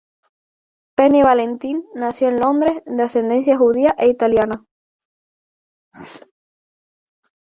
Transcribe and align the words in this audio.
Penny 0.95 1.21
Valentine 1.21 1.83
nació 1.93 2.29
en 2.29 2.39
Londres, 2.39 2.81
de 2.87 3.03
ascendencia 3.03 3.55
judía 3.55 3.93
e 3.99 4.07
italiana. 4.09 4.65